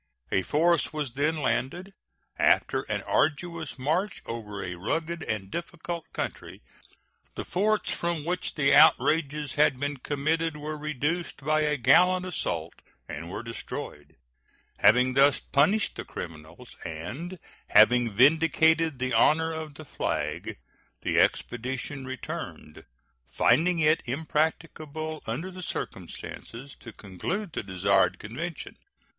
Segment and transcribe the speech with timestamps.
[0.31, 1.93] A force was then landed.
[2.39, 6.63] After an arduous march over a rugged and difficult country,
[7.35, 12.73] the forts from which the outrages had been committed were reduced by a gallant assault
[13.07, 14.15] and were destroyed.
[14.79, 17.37] Having thus punished the criminals, and
[17.67, 20.57] having vindicated the honor of the flag,
[21.03, 22.85] the expedition returned,
[23.37, 28.75] finding it impracticable under the circumstances to conclude the desired convention.